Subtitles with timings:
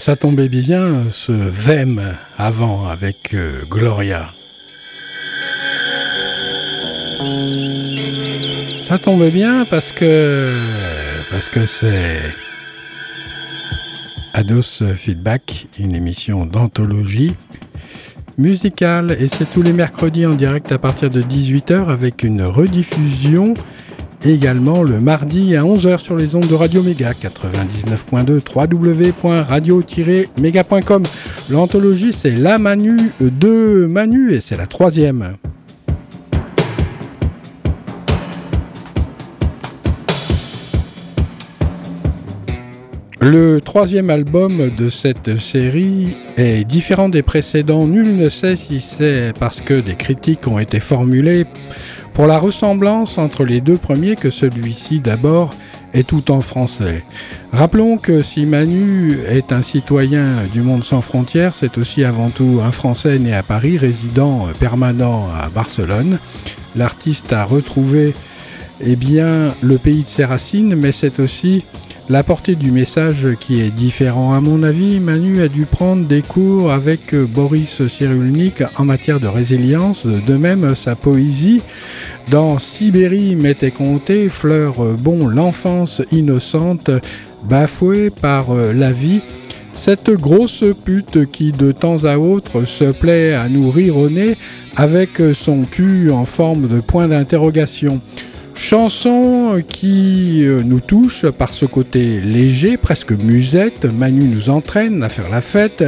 [0.00, 1.32] ça tombait bien, ce
[1.66, 4.30] Them avant avec euh, Gloria.
[8.82, 10.56] Ça tombait bien parce que
[11.30, 12.18] parce que c'est
[14.32, 17.34] Ados Feedback, une émission d'anthologie
[18.38, 23.52] musicale et c'est tous les mercredis en direct à partir de 18h avec une rediffusion
[24.28, 31.02] également le mardi à 11h sur les ondes de Radio Méga 99.2 www.radio-méga.com.
[31.50, 35.34] L'anthologie c'est la Manu de Manu et c'est la troisième.
[43.22, 47.86] Le troisième album de cette série est différent des précédents.
[47.86, 51.44] Nul ne sait si c'est parce que des critiques ont été formulées
[52.20, 55.54] pour la ressemblance entre les deux premiers que celui-ci d'abord
[55.94, 57.02] est tout en français.
[57.50, 62.60] Rappelons que si Manu est un citoyen du monde sans frontières, c'est aussi avant tout
[62.62, 66.18] un Français né à Paris, résident permanent à Barcelone.
[66.76, 68.12] L'artiste a retrouvé
[68.82, 71.64] eh bien, le pays de ses racines, mais c'est aussi
[72.10, 74.34] la portée du message qui est différent.
[74.34, 79.28] À mon avis, Manu a dû prendre des cours avec Boris Cyrulnik en matière de
[79.28, 80.06] résilience.
[80.06, 81.62] De même, sa poésie
[82.28, 86.90] dans Sibérie m'était comptée, fleur bon l'enfance innocente,
[87.44, 89.20] bafouée par la vie.
[89.74, 94.36] Cette grosse pute qui de temps à autre se plaît à nous rire au nez
[94.74, 98.00] avec son cul en forme de point d'interrogation.
[98.60, 103.86] Chanson qui euh, nous touche par ce côté léger, presque musette.
[103.86, 105.82] Manu nous entraîne à faire la fête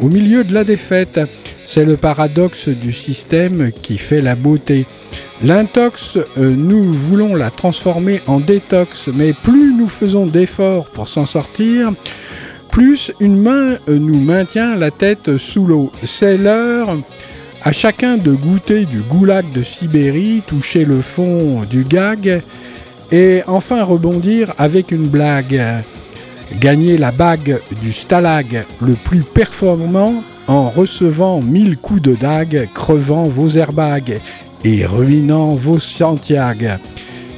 [0.00, 1.18] au milieu de la défaite.
[1.64, 4.86] C'est le paradoxe du système qui fait la beauté.
[5.42, 11.24] L'intox, euh, nous voulons la transformer en détox, mais plus nous faisons d'efforts pour s'en
[11.24, 11.92] sortir,
[12.70, 15.90] plus une main euh, nous maintient la tête sous l'eau.
[16.04, 16.94] C'est l'heure
[17.62, 22.42] à chacun de goûter du goulag de Sibérie, toucher le fond du gag
[23.10, 25.60] et enfin rebondir avec une blague.
[26.60, 33.24] Gagner la bague du stalag le plus performant en recevant mille coups de dague, crevant
[33.24, 34.18] vos airbags
[34.64, 36.80] et ruinant vos Santiago.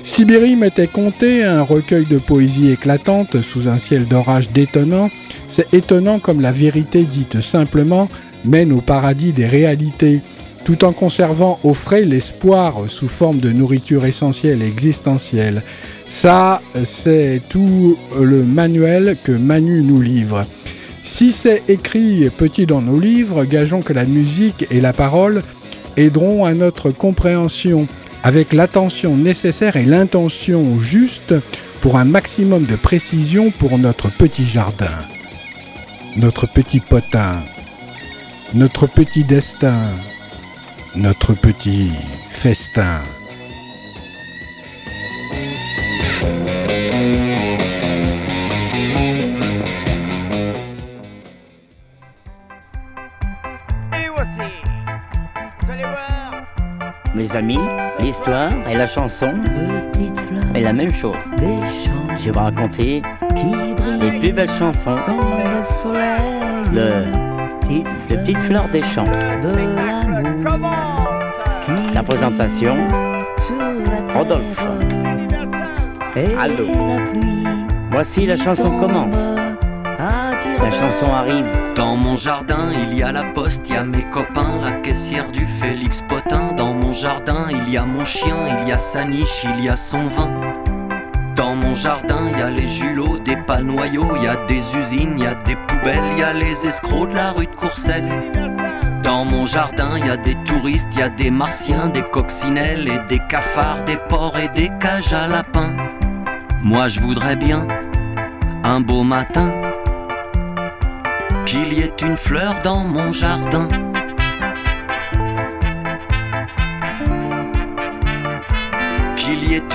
[0.05, 5.11] Sibérie m'était compté un recueil de poésie éclatante sous un ciel d'orage détonnant.
[5.49, 8.09] C'est étonnant comme la vérité dite simplement
[8.45, 10.21] mène au paradis des réalités,
[10.65, 15.63] tout en conservant au frais l'espoir sous forme de nourriture essentielle et existentielle.
[16.07, 20.45] Ça, c'est tout le manuel que Manu nous livre.
[21.05, 25.43] Si c'est écrit petit dans nos livres, gageons que la musique et la parole
[25.97, 27.87] aideront à notre compréhension
[28.23, 31.35] avec l'attention nécessaire et l'intention juste
[31.81, 34.91] pour un maximum de précision pour notre petit jardin,
[36.17, 37.37] notre petit potin,
[38.55, 39.81] notre petit destin,
[40.97, 41.91] notre petit
[42.29, 43.01] festin.
[57.15, 57.59] Mes amis,
[58.01, 59.33] l'histoire et la chanson
[60.55, 61.15] est la même chose.
[62.17, 63.03] Je vais vous raconter
[64.01, 64.97] les plus belles chansons
[66.73, 67.21] de
[68.09, 69.07] de Petites Fleurs des Champs.
[71.95, 72.77] La présentation,
[74.15, 74.69] Rodolphe.
[76.39, 76.67] Aldo.
[77.91, 79.17] Voici la chanson commence.
[79.99, 81.47] La chanson arrive.
[81.75, 85.31] Dans mon jardin, il y a la poste, il y a mes copains, la caissière
[85.33, 86.53] du Félix Potin.
[86.59, 89.71] Dans mon jardin, il y a mon chien, il y a sa niche, il y
[89.71, 90.29] a son vin.
[91.37, 95.15] Dans mon jardin, il y a les julots, des panoyaux, il y a des usines,
[95.17, 98.11] il y a des poubelles, y a les escrocs de la rue de Courcelles.
[99.03, 103.21] Dans mon jardin, y a des touristes, y a des martiens, des coccinelles et des
[103.29, 105.75] cafards, des porcs et des cages à lapins.
[106.63, 107.67] Moi je voudrais bien,
[108.65, 109.51] un beau matin,
[111.47, 113.69] qu'il y ait une fleur dans mon jardin.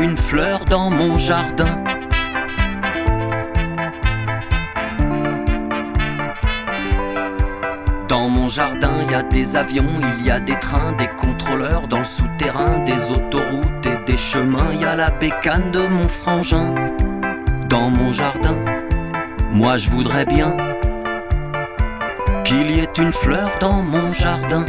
[0.01, 1.84] une fleur dans mon jardin.
[8.45, 9.87] Dans mon jardin, il y a des avions,
[10.19, 14.69] il y a des trains, des contrôleurs dans le souterrain, des autoroutes et des chemins.
[14.71, 16.75] Il y a la bécane de mon frangin.
[17.69, 18.55] Dans mon jardin,
[19.49, 20.55] moi je voudrais bien
[22.43, 24.63] qu'il y ait une fleur dans mon jardin.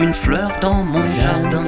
[0.00, 1.66] une fleur dans mon jardin.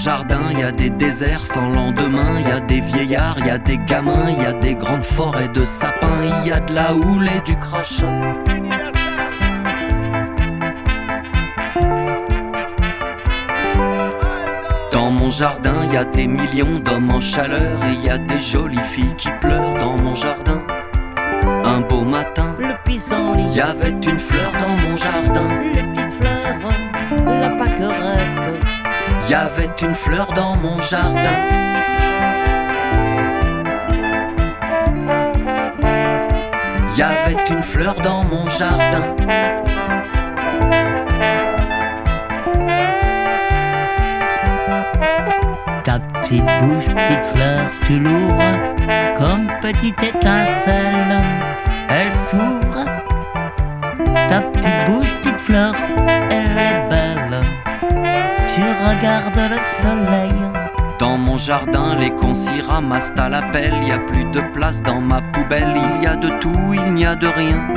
[0.00, 4.30] Jardin, y a des déserts sans lendemain, y a des vieillards, y a des gamins,
[4.30, 8.06] y a des grandes forêts de sapins, y a de la houle et du crachat.
[14.90, 18.78] Dans mon jardin, y a des millions d'hommes en chaleur et y a des jolies
[18.92, 20.62] filles qui pleurent dans mon jardin.
[21.64, 25.99] Un beau matin, le pissenlit, y avait une fleur dans mon jardin.
[29.30, 31.20] Y avait une fleur dans mon jardin.
[36.96, 39.04] Y avait une fleur dans mon jardin.
[45.84, 48.58] Ta petite bouche, petite fleur, tu l'ouvres
[49.16, 51.22] comme petite étincelle.
[51.88, 52.84] Elle s'ouvre.
[54.28, 55.72] Ta petite bouche, petite fleur.
[58.54, 60.40] Tu regardes le soleil.
[60.98, 63.74] Dans mon jardin, les cons s'y ramassent à la pelle.
[63.86, 65.74] Y a plus de place dans ma poubelle.
[65.76, 67.68] Il y a de tout, il n'y a de rien.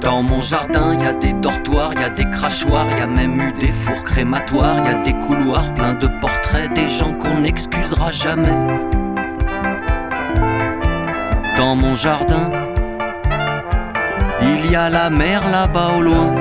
[0.00, 3.52] Dans mon jardin, y a des dortoirs, y a des crachoirs, y a même eu
[3.52, 8.58] des fours crématoires, y a des couloirs pleins de portraits des gens qu'on n'excusera jamais.
[11.56, 12.50] Dans mon jardin,
[14.42, 16.32] il y a la mer là-bas au loin.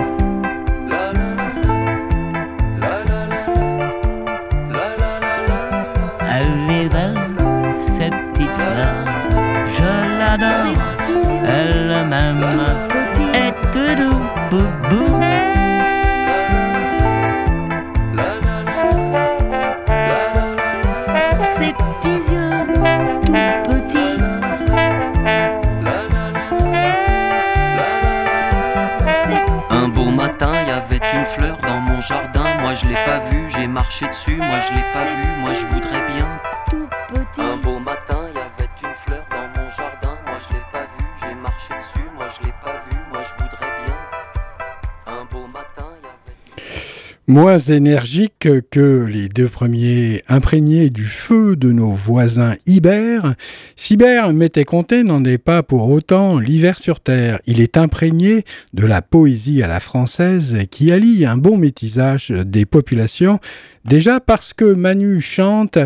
[47.34, 53.34] Moins énergique que les deux premiers imprégnés du feu de nos voisins Ibère,
[53.76, 57.40] Sibert Météconté n'en est pas pour autant l'hiver sur Terre.
[57.48, 58.44] Il est imprégné
[58.76, 63.40] de la poésie à la française qui allie un bon métisage des populations,
[63.84, 65.80] déjà parce que Manu chante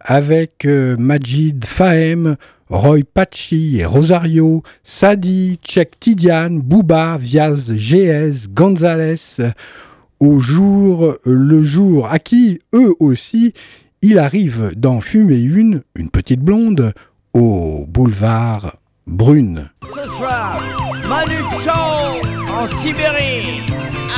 [0.00, 2.36] avec euh, Majid Fahem,
[2.70, 9.36] Roy Pachi et Rosario, Sadi, Tchèque Tidiane, Bouba, Viaz, GS, Gonzalez,
[10.24, 13.52] au jour le jour, à qui, eux aussi,
[14.02, 16.94] il arrive d'en fumer une, une petite blonde,
[17.34, 18.76] au boulevard
[19.06, 19.70] Brune.
[19.82, 20.60] Ce soir,
[21.08, 21.40] Manu
[22.52, 23.62] en Sibérie,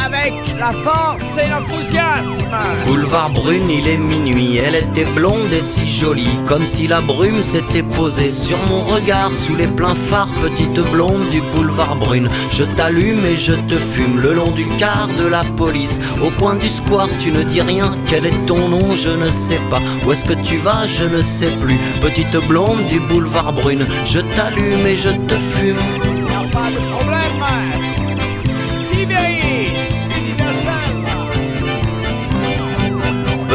[0.05, 2.47] avec la force et l'enthousiasme.
[2.87, 4.57] Boulevard Brune, il est minuit.
[4.57, 9.31] Elle était blonde et si jolie, comme si la brume s'était posée sur mon regard
[9.35, 10.29] sous les pleins phares.
[10.43, 15.09] Petite blonde du boulevard Brune, je t'allume et je te fume le long du quart
[15.19, 16.01] de la police.
[16.23, 17.93] Au coin du square, tu ne dis rien.
[18.07, 18.95] Quel est ton nom?
[18.95, 19.81] Je ne sais pas.
[20.07, 20.87] Où est-ce que tu vas?
[20.87, 21.79] Je ne sais plus.
[22.01, 25.77] Petite blonde du boulevard Brune, je t'allume et je te fume.
[26.29, 27.86] Y'a pas de problème.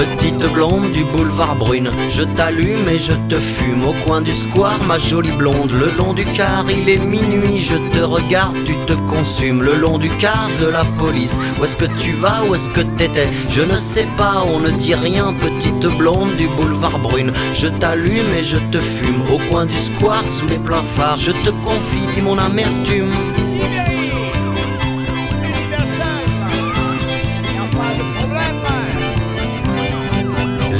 [0.02, 4.84] Petite blonde du boulevard Brune, je t'allume et je te fume au coin du square,
[4.88, 5.72] ma jolie blonde.
[5.72, 9.62] Le long du quart, il est minuit, je te regarde, tu te consumes.
[9.62, 12.82] Le long du quart de la police, où est-ce que tu vas, où est-ce que
[12.82, 13.30] t'étais?
[13.52, 17.32] Je ne sais pas, on ne dit rien, petite blonde du boulevard Brune.
[17.54, 21.18] Je t'allume et je te fume au coin du square, sous les pleins phares.
[21.18, 23.12] Je te confie mon amertume.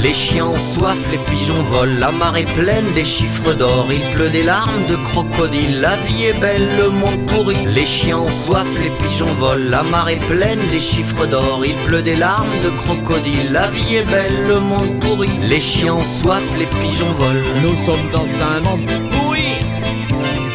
[0.02, 4.00] Les chiens ont soif, les pigeons volent, la mar est pleine des chiffres d'or, il
[4.14, 7.54] pleut des larmes de crocodile, la vie est belle, le monde pourri.
[7.66, 11.76] Les chiens ont soif, les pigeons volent, la mar est pleine des chiffres d'or, il
[11.86, 15.30] pleut des larmes de crocodile, la vie est belle, le monde pourri.
[15.44, 17.48] Les chiens ont soif, les pigeons volent.
[17.62, 19.52] Nous sommes dans un monde pourri.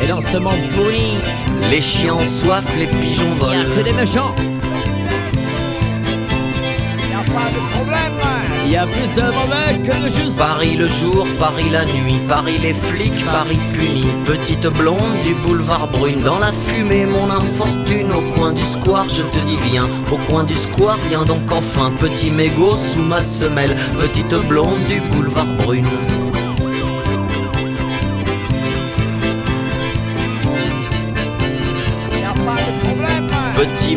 [0.04, 1.14] Et dans ce monde pourri,
[1.72, 3.76] Les chiens ont soif, les pigeons il n'y a volent.
[3.78, 4.36] que des méchants.
[7.00, 8.37] Il a pas de problème.
[8.70, 10.38] Il plus de mauvais que de juste.
[10.38, 14.06] Paris le jour, Paris la nuit, Paris les flics, Paris puni.
[14.26, 18.12] Petite blonde du boulevard Brune, dans la fumée, mon infortune.
[18.12, 19.88] Au coin du square, je te dis viens.
[20.12, 21.92] Au coin du square, viens donc enfin.
[21.98, 25.88] Petit mégot sous ma semelle, petite blonde du boulevard Brune.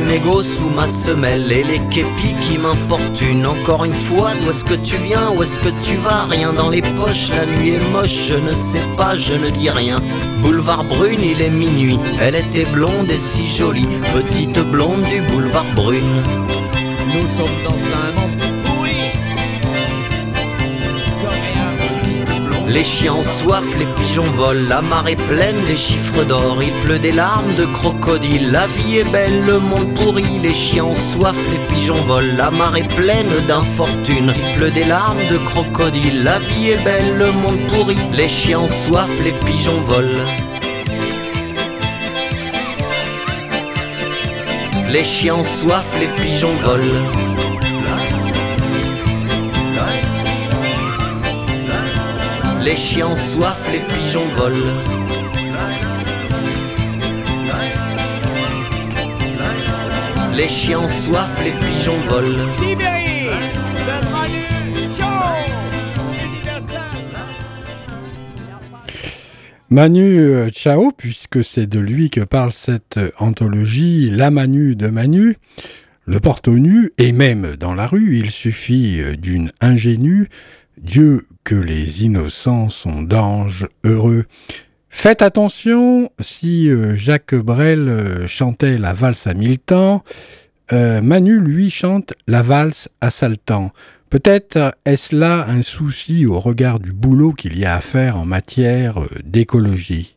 [0.07, 3.47] Négo sous ma semelle et les képis qui m'importunent.
[3.47, 6.25] Encore une fois, d'où est-ce que tu viens, où est-ce que tu vas?
[6.29, 9.71] Rien dans les poches, la nuit est moche, je ne sais pas, je ne dis
[9.71, 10.01] rien.
[10.43, 15.67] Boulevard Brune, il est minuit, elle était blonde et si jolie, petite blonde du boulevard
[15.75, 16.23] Brune.
[17.07, 18.40] Nous sommes dans un monde
[22.73, 27.11] Les chiens soif, les pigeons volent, la marée pleine, des chiffres d'or, il pleut des
[27.11, 32.01] larmes de crocodile, la vie est belle, le monde pourri, les chiens soif, les pigeons
[32.07, 37.17] volent, la marée pleine d'infortune, il pleut des larmes de crocodile, la vie est belle,
[37.19, 40.25] le monde pourri, les chiens soif, les pigeons volent.
[44.93, 47.30] Les chiens soif, les pigeons volent.
[52.65, 54.57] Les chiens soif, les pigeons volent.
[60.37, 62.29] Les chiens soif, les pigeons volent.
[69.71, 75.37] Manu euh, Chao, puisque c'est de lui que parle cette anthologie, La Manu de Manu,
[76.07, 80.29] le porte nu, et même dans la rue, il suffit euh, d'une ingénue
[80.83, 84.25] Dieu que les innocents sont d'anges heureux.
[84.89, 89.59] Faites attention, si euh, Jacques Brel euh, chantait la valse à mille
[90.73, 93.73] euh, Manu lui chante la valse à saltan.
[94.09, 98.25] Peut-être est-ce là un souci au regard du boulot qu'il y a à faire en
[98.25, 100.17] matière d'écologie.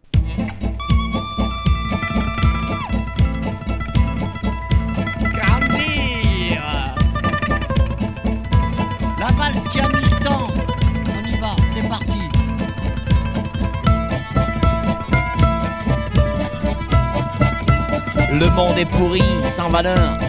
[18.40, 19.22] Le monde est pourri,
[19.56, 20.20] sans valeur.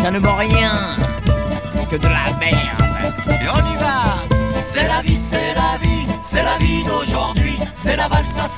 [0.00, 0.72] Ça ne vaut rien
[1.90, 3.12] que de la merde.
[3.28, 4.14] Et on y va
[4.54, 7.58] C'est la vie, c'est la vie, c'est la vie d'aujourd'hui.
[7.74, 8.48] C'est la valse à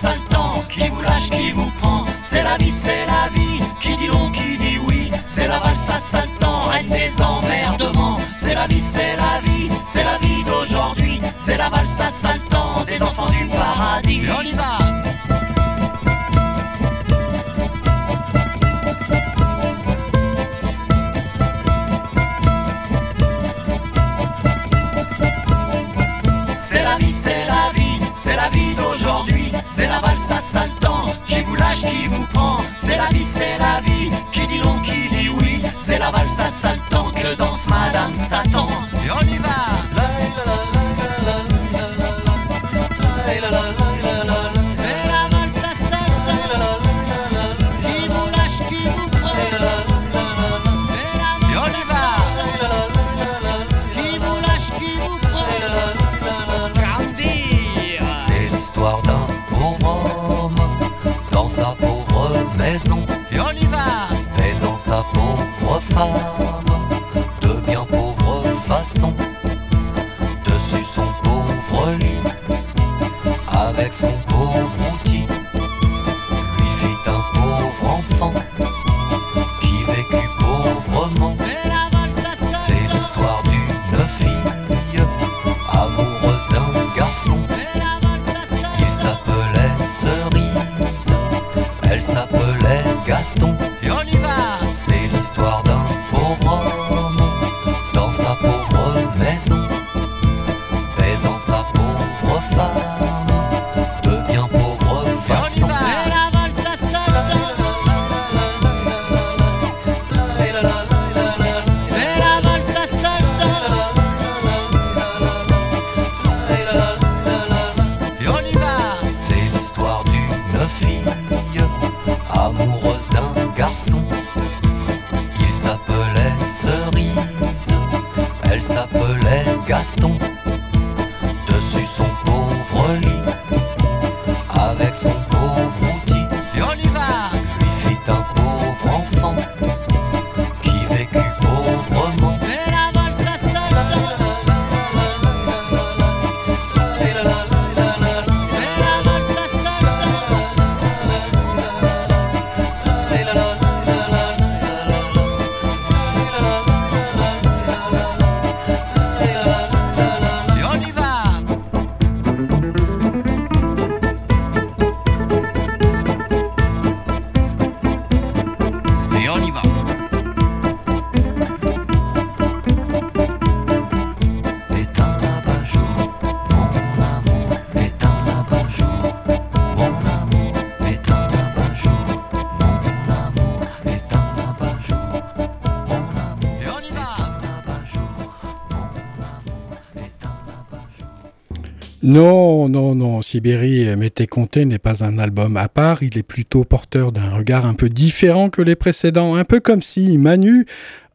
[192.03, 196.62] Non, non, non, Sibérie, Mété Comté n'est pas un album à part, il est plutôt
[196.65, 200.67] porteur d'un regard un peu différent que les précédents, un peu comme si Manu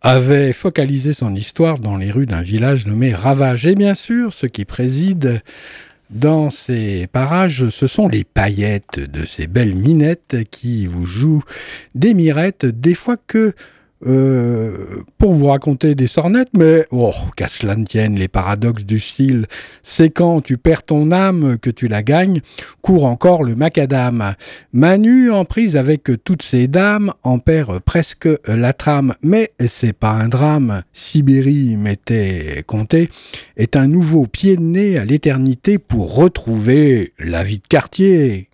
[0.02, 3.68] avait focalisé son histoire dans les rues d'un village nommé Ravage.
[3.68, 5.42] Et bien sûr, ce qui préside
[6.10, 11.44] dans ces parages, ce sont les paillettes de ces belles minettes qui vous jouent
[11.94, 13.54] des mirettes, des fois que
[14.06, 19.00] euh, pour vous raconter des sornettes, mais oh, qu'à cela ne tienne, les paradoxes du
[19.00, 19.46] style,
[19.84, 22.42] c'est quand tu perds ton âme que tu la gagnes,
[22.82, 24.36] court encore le macadam.
[24.74, 30.12] Manu, en prise avec toutes ses dames, en perd presque la trame, mais c'est pas
[30.12, 30.84] un drame.
[30.94, 33.10] Sibérie m'était compté,
[33.58, 38.50] est un nouveau pied de nez à l'éternité pour retrouver la vie de quartier.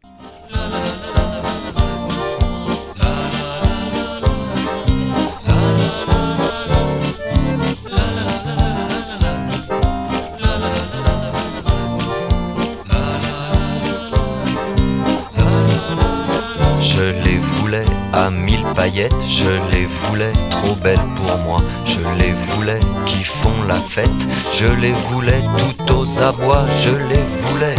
[18.79, 24.07] Je les voulais trop belles pour moi, je les voulais qui font la fête,
[24.55, 27.75] je les voulais tout aux abois, je les voulais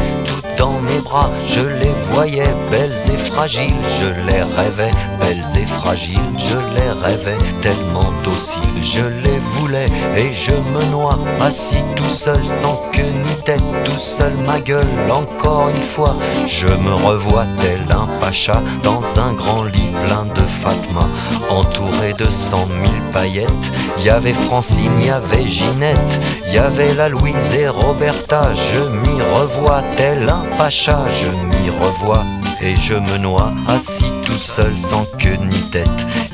[0.59, 4.91] dans mes bras, je les voyais belles et fragiles, je les rêvais
[5.21, 11.19] belles et fragiles, je les rêvais tellement dociles, je les voulais et je me noie,
[11.41, 16.17] assis tout seul sans queue ni tête, tout seul ma gueule, encore une fois,
[16.47, 21.09] je me revois tel un pacha dans un grand lit plein de Fatma,
[21.49, 23.49] entouré de cent mille paillettes,
[23.99, 26.21] il y avait Francine, y avait Ginette,
[26.53, 32.25] y avait la Louise et Roberta, je m'y revois tel un pacha, je m'y revois
[32.61, 35.89] et je me noie, assis tout seul sans queue ni tête.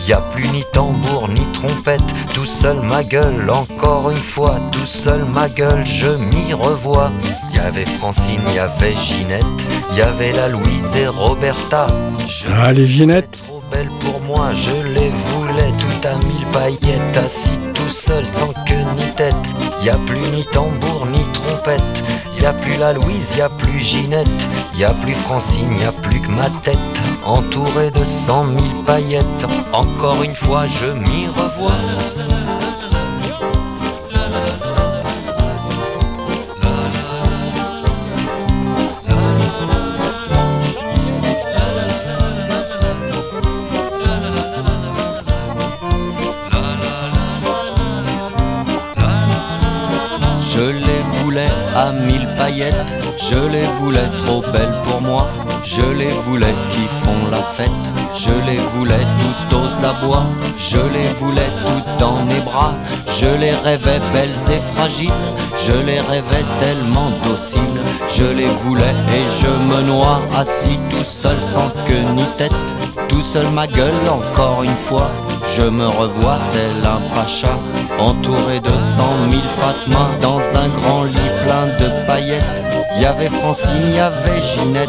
[0.07, 4.87] Y a plus ni tambour ni trompette, tout seul ma gueule, encore une fois, tout
[4.87, 7.11] seul ma gueule, je m'y revois.
[7.55, 9.45] Y avait Francine, y avait Ginette,
[9.97, 11.87] y avait la Louise et Roberta.
[12.29, 17.59] Je Allez Ginette Trop belle pour moi, je les voulais tout à mille paillettes, assis
[17.73, 19.35] tout seul sans queue ni tête.
[19.83, 22.03] Y a plus ni tambour ni trompette,
[22.41, 24.29] y a plus la Louise, y a plus Ginette,
[24.77, 26.79] y a plus Francine, y a plus que ma tête,
[27.25, 29.47] entourée de cent mille paillettes.
[29.73, 32.24] Encore une fois, je m'y revois.
[53.19, 55.29] Je les voulais trop belles pour moi.
[55.63, 57.71] Je les voulais qui font la fête.
[58.15, 60.25] Je les voulais toutes aux abois.
[60.57, 62.75] Je les voulais toutes dans mes bras.
[63.19, 65.11] Je les rêvais belles et fragiles.
[65.57, 67.81] Je les rêvais tellement dociles.
[68.09, 72.55] Je les voulais et je me noie assis tout seul sans queue ni tête.
[73.09, 75.11] Tout seul ma gueule encore une fois.
[75.57, 77.51] Je me revois tel un pacha,
[77.99, 82.63] entouré de cent mille fatmas dans un grand lit plein de paillettes.
[82.97, 84.89] Y avait Francine, y avait Ginette,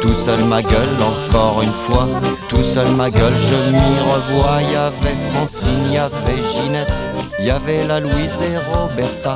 [0.00, 2.08] tout seul ma gueule encore une fois,
[2.48, 4.62] tout seul ma gueule je m'y revois.
[4.72, 6.92] Y avait Francine, y avait Ginette,
[7.40, 9.34] y avait la Louise et Roberta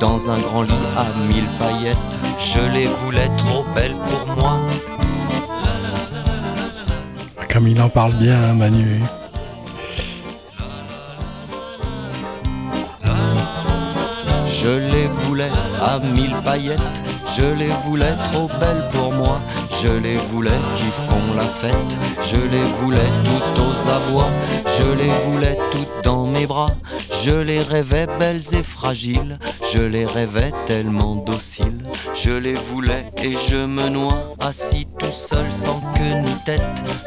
[0.00, 1.96] dans un grand lit à mille paillettes.
[2.38, 4.58] Je les voulais trop belles pour moi.
[7.48, 9.02] Comme il en parle bien, Manu.
[15.84, 16.80] À mille paillettes,
[17.36, 19.40] je les voulais trop belles pour moi,
[19.82, 21.74] je les voulais qui font la fête,
[22.22, 24.30] je les voulais toutes aux abois,
[24.78, 26.70] je les voulais toutes dans mes bras,
[27.24, 29.38] je les rêvais belles et fragiles,
[29.72, 31.82] je les rêvais tellement dociles,
[32.14, 36.62] je les voulais et je me noie, assis tout seul sans queue ni tête,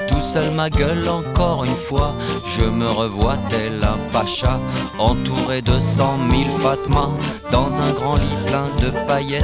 [0.07, 2.15] tout seul ma gueule encore une fois,
[2.57, 4.59] je me revois tel un pacha,
[4.97, 7.11] entouré de cent mille fatmas,
[7.51, 9.43] dans un grand lit plein de paillettes.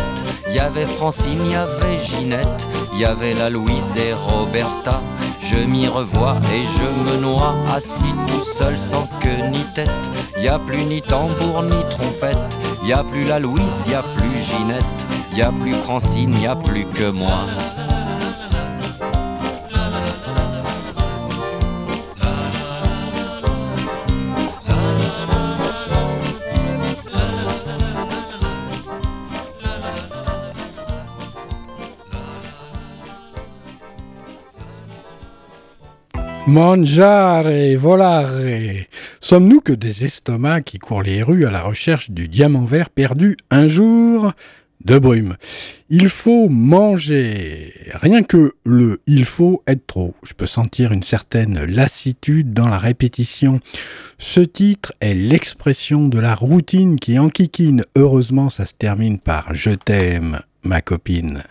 [0.50, 5.00] Y avait Francine, y avait Ginette, y avait la Louise et Roberta.
[5.40, 9.90] Je m'y revois et je me noie, assis tout seul sans queue ni tête.
[10.40, 12.38] Y a plus ni tambour ni trompette,
[12.84, 14.86] y a plus la Louise, y a plus Ginette,
[15.36, 17.30] y a plus Francine, y a plus que moi.
[36.48, 38.90] Mangiare, volare.
[39.24, 43.38] Sommes-nous que des estomacs qui courent les rues à la recherche du diamant vert perdu
[43.52, 44.34] un jour
[44.84, 45.38] de brume?
[45.90, 47.72] Il faut manger.
[47.94, 50.16] Rien que le il faut être trop.
[50.24, 53.60] Je peux sentir une certaine lassitude dans la répétition.
[54.18, 57.86] Ce titre est l'expression de la routine qui enquiquine.
[57.96, 61.44] Heureusement, ça se termine par Je t'aime, ma copine.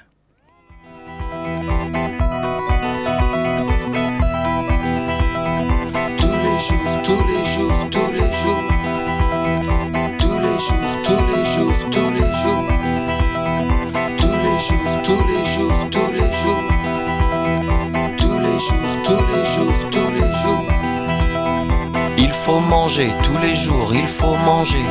[22.71, 24.87] Manger tous les jours, il faut manger.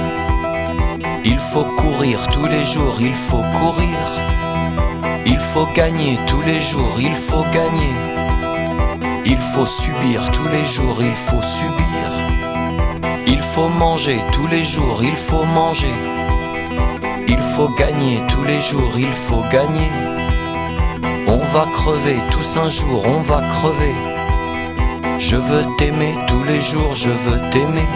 [1.23, 3.99] Il faut courir tous les jours, il faut courir.
[5.25, 7.95] Il faut gagner tous les jours, il faut gagner.
[9.25, 12.05] Il faut subir tous les jours, il faut subir.
[13.25, 15.95] Il faut manger tous les jours, il faut manger.
[17.29, 19.91] Il faut gagner tous les jours, il faut gagner.
[21.27, 24.08] On va crever tous un jour, on va crever.
[25.19, 27.87] Je veux t'aimer tous les jours, je veux t'aimer.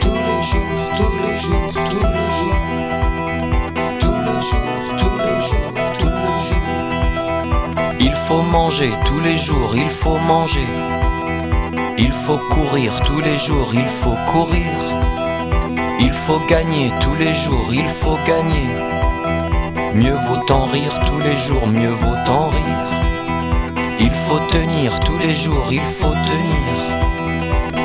[0.00, 2.62] Tous les jours, tous les jours, tous les jours.
[4.00, 7.96] Tous les jours, tous les jours, tous les jours.
[8.00, 10.66] Il faut manger tous les jours, il faut manger.
[11.98, 14.72] Il faut courir tous les jours, il faut courir.
[16.00, 18.68] Il faut gagner tous les jours, il faut gagner.
[19.94, 22.82] Mieux vaut en rire tous les jours, mieux vaut en rire.
[23.98, 26.72] Il faut tenir tous les jours, il faut tenir.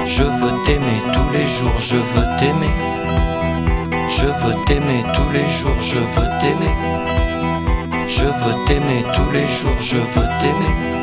[0.06, 2.76] Je veux t'aimer tous les jours, je veux t'aimer.
[4.10, 6.76] Je veux t'aimer tous les jours, je veux t'aimer.
[8.08, 10.97] Je veux t'aimer tous les jours, je veux t'aimer.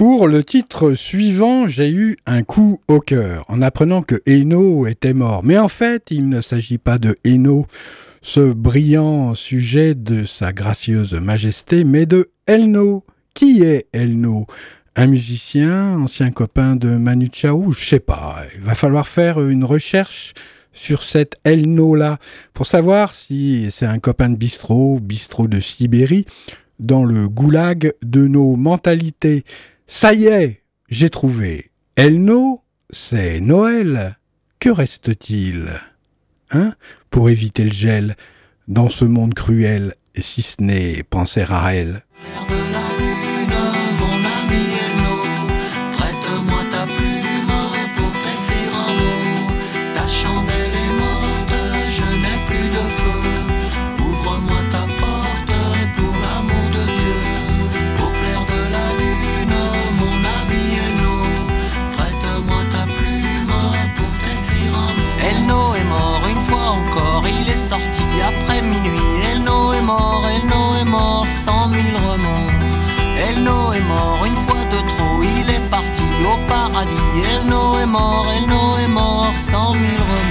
[0.00, 5.12] Pour le titre suivant, j'ai eu un coup au cœur en apprenant que Eno était
[5.12, 5.44] mort.
[5.44, 7.66] Mais en fait, il ne s'agit pas de Eno,
[8.22, 13.04] ce brillant sujet de sa gracieuse majesté, mais de Elno.
[13.34, 14.46] Qui est Elno
[14.96, 18.44] un musicien, ancien copain de Manu Chao, je sais pas.
[18.54, 20.32] Il va falloir faire une recherche
[20.72, 22.18] sur cet Elno-là
[22.54, 26.24] pour savoir si c'est un copain de bistrot, bistrot de Sibérie,
[26.78, 29.44] dans le goulag de nos mentalités.
[29.92, 31.72] Ça y est, j'ai trouvé.
[31.96, 34.16] Elno, c'est Noël.
[34.60, 35.80] Que reste-t-il?
[36.52, 36.74] Hein?
[37.10, 38.16] Pour éviter le gel
[38.68, 42.04] dans ce monde cruel, si ce n'est penser à elle.
[77.90, 80.29] Mort, Elno est mort, cent mille remords.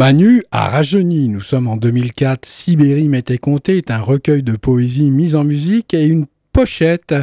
[0.00, 1.28] Manu a rajeuni.
[1.28, 2.48] Nous sommes en 2004.
[2.48, 7.14] Sibérie m'était compté est un recueil de poésie mise en musique et une pochette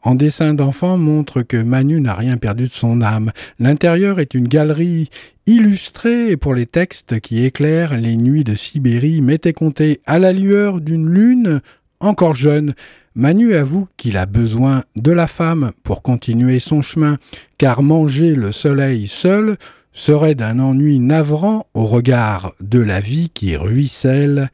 [0.00, 3.32] en dessin d'enfant montre que Manu n'a rien perdu de son âme.
[3.58, 5.10] L'intérieur est une galerie
[5.44, 10.80] illustrée pour les textes qui éclairent les nuits de Sibérie m'était compté à la lueur
[10.80, 11.60] d'une lune
[12.00, 12.72] encore jeune.
[13.14, 17.18] Manu avoue qu'il a besoin de la femme pour continuer son chemin,
[17.58, 19.58] car manger le soleil seul
[19.96, 24.50] serait d'un ennui navrant au regard de la vie qui ruisselle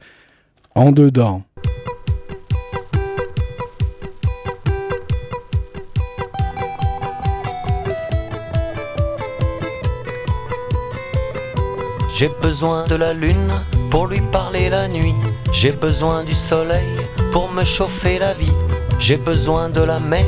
[0.73, 1.43] en dedans.
[12.17, 13.51] J'ai besoin de la lune
[13.91, 15.13] pour lui parler la nuit.
[15.51, 16.87] J'ai besoin du soleil
[17.33, 18.57] pour me chauffer la vie.
[18.97, 20.23] J'ai besoin de la mer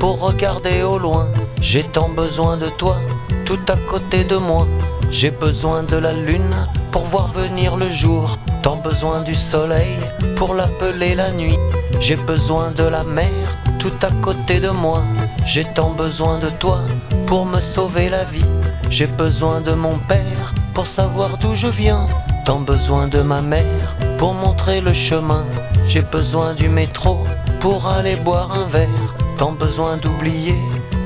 [0.00, 1.28] pour regarder au loin.
[1.60, 2.96] J'ai tant besoin de toi
[3.44, 4.66] tout à côté de moi.
[5.10, 6.56] J'ai besoin de la lune
[6.90, 9.96] pour voir venir le jour, tant besoin du soleil
[10.36, 11.58] pour l'appeler la nuit.
[12.00, 13.30] J'ai besoin de la mer
[13.78, 15.02] tout à côté de moi.
[15.46, 16.80] J'ai tant besoin de toi
[17.26, 18.50] pour me sauver la vie.
[18.90, 22.06] J'ai besoin de mon père pour savoir d'où je viens.
[22.44, 25.44] Tant besoin de ma mère pour montrer le chemin.
[25.86, 27.24] J'ai besoin du métro
[27.60, 29.14] pour aller boire un verre.
[29.38, 30.58] Tant besoin d'oublier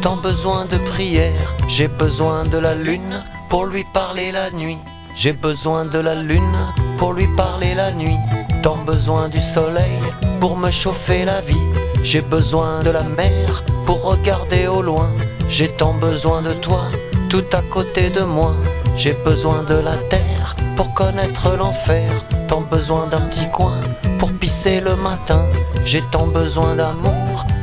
[0.03, 1.55] tant besoin de prière.
[1.69, 4.79] J'ai besoin de la lune pour lui parler la nuit.
[5.15, 6.59] J'ai besoin de la lune
[6.99, 8.19] pour lui parler la nuit.
[8.63, 10.01] Tant besoin du soleil
[10.41, 11.69] pour me chauffer la vie.
[12.03, 15.11] J'ai besoin de la mer pour regarder au loin.
[15.49, 16.85] J'ai tant besoin de toi
[17.29, 18.55] tout à côté de moi.
[18.97, 22.11] J'ai besoin de la terre pour connaître l'enfer.
[22.47, 23.81] Tant besoin d'un petit coin
[24.19, 25.45] pour pisser le matin.
[25.85, 27.18] J'ai tant besoin d'amour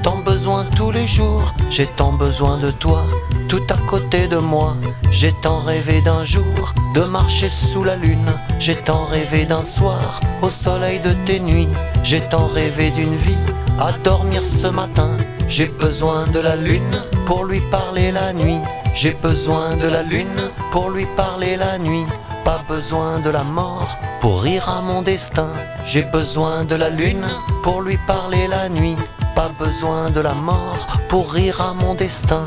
[0.06, 3.02] tant besoin tous les jours, j'ai tant besoin de toi,
[3.50, 4.78] tout à côté de moi.
[5.10, 8.32] J'ai tant rêvé d'un jour, de marcher sous la lune.
[8.60, 11.70] J'ai tant rêvé d'un soir, au soleil de tes nuits.
[12.04, 13.46] J'ai tant rêvé d'une vie,
[13.80, 15.10] à dormir ce matin.
[15.48, 18.62] J'ai besoin de la lune pour lui parler la nuit.
[18.94, 22.06] J'ai besoin de la lune pour lui parler la nuit.
[22.44, 25.50] Pas besoin de la mort pour rire à mon destin.
[25.84, 27.26] J'ai besoin de la lune
[27.64, 28.98] pour lui parler la nuit.
[29.36, 32.46] Pas besoin de la mort pour rire à mon destin.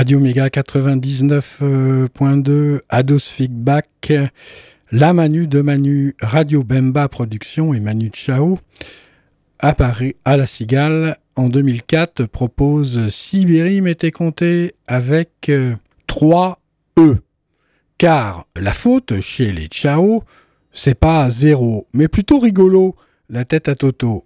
[0.00, 4.14] Radio Méga 99.2, Ados Feedback,
[4.90, 8.58] La Manu de Manu, Radio Bemba Production et Manu Chao,
[9.58, 9.76] à
[10.24, 15.52] à La Cigale, en 2004, propose Sibérie m'était compté avec
[16.06, 16.58] 3
[16.98, 17.18] euh, E.
[17.98, 20.24] Car la faute chez les Chao,
[20.72, 22.96] c'est pas zéro, mais plutôt rigolo,
[23.28, 24.24] la tête à Toto.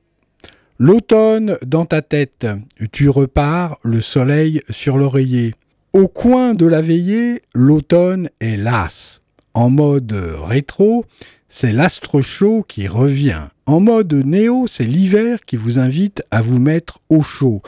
[0.78, 2.46] L'automne dans ta tête,
[2.92, 5.56] tu repars, le soleil sur l'oreiller.
[5.94, 9.20] Au coin de la veillée, l'automne est las.
[9.54, 11.04] En mode rétro,
[11.48, 13.42] c'est l'astre chaud qui revient.
[13.66, 17.62] En mode néo, c'est l'hiver qui vous invite à vous mettre au chaud.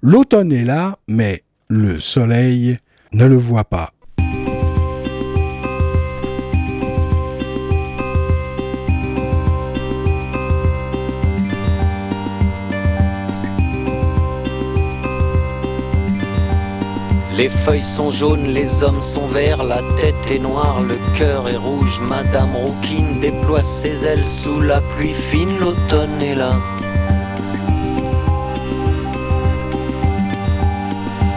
[0.00, 2.78] L'automne est là, mais le soleil
[3.14, 3.92] ne le voit pas.
[17.36, 21.56] Les feuilles sont jaunes, les hommes sont verts, la tête est noire, le cœur est
[21.56, 22.00] rouge.
[22.08, 26.52] Madame Rouquine déploie ses ailes sous la pluie fine, l'automne est là.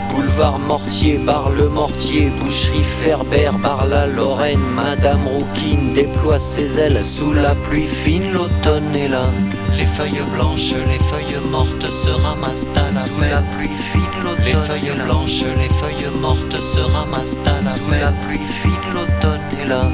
[0.09, 4.59] Boulevard Mortier, bar le Mortier, boucherie Ferber, bar la Lorraine.
[4.75, 9.29] Madame Rouquine déploie ses ailes sous la pluie fine, l'automne est là.
[9.77, 14.45] Les feuilles blanches, les feuilles mortes se ramassent à la sous la pluie fine, l'automne
[14.45, 19.59] Les feuilles blanches, les feuilles mortes se ramassent à la sous la pluie fine, l'automne
[19.59, 19.89] est là.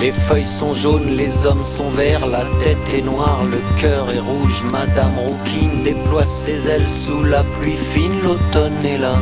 [0.00, 4.20] Les feuilles sont jaunes, les hommes sont verts, la tête est noire, le cœur est
[4.20, 4.62] rouge.
[4.70, 9.18] Madame Rouquine déploie ses ailes sous la pluie fine, l'automne est là.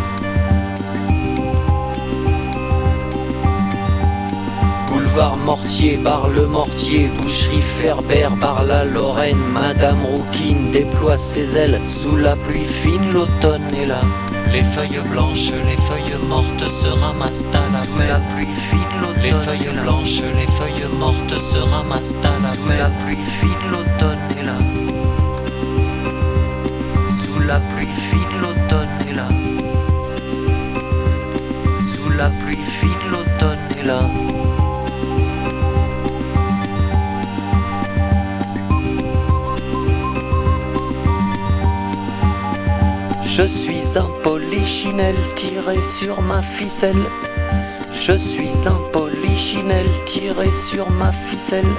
[5.12, 9.36] Boulevard Mortier, bar le Mortier, boucherie Ferber, bar la Lorraine.
[9.52, 14.00] Madame Rouquine déploie ses ailes sous la pluie fine, l'automne est là.
[14.52, 19.22] Les feuilles blanches, les feuilles mortes se ramassent à la Sous la pluie fine, l'automne
[19.22, 24.38] Les feuilles blanches, les feuilles mortes se ramassent à la Sous la pluie fine, l'automne
[24.38, 24.56] est là.
[27.10, 27.91] Sous la pluie
[43.42, 47.02] Je suis un polichinelle tiré sur ma ficelle.
[47.92, 51.74] Je suis un polichinelle tiré sur ma ficelle.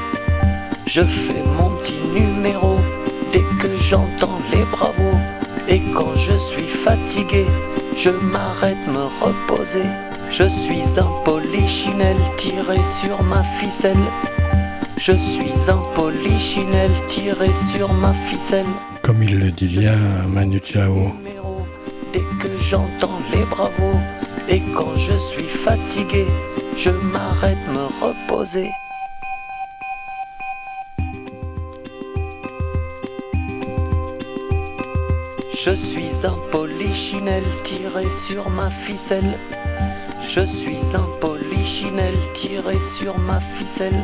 [0.85, 2.75] Je fais mon petit numéro
[3.31, 5.17] dès que j'entends les bravos.
[5.69, 7.45] Et quand je suis fatigué,
[7.95, 9.87] je m'arrête me reposer.
[10.31, 14.05] Je suis un polichinelle tiré sur ma ficelle.
[14.97, 18.65] Je suis un polichinelle tiré sur ma ficelle.
[19.01, 19.95] Comme il le dit bien,
[20.27, 21.13] Manu Chao.
[22.13, 23.99] Dès que j'entends les bravos
[24.47, 26.27] et quand je suis fatigué,
[26.77, 28.69] je m'arrête me reposer.
[35.65, 39.37] Je suis un polichinelle tiré sur ma ficelle.
[40.27, 44.03] Je suis un polichinelle tiré sur ma ficelle.